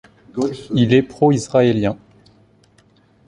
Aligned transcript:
Il 0.73 0.95
est 0.95 1.03
pro-israélien. 1.03 1.95